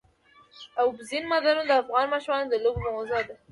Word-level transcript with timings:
اوبزین 0.81 1.23
معدنونه 1.31 1.65
د 1.67 1.71
افغان 1.83 2.05
ماشومانو 2.13 2.49
د 2.51 2.55
لوبو 2.63 2.79
موضوع 2.95 3.21
ده. 3.27 3.35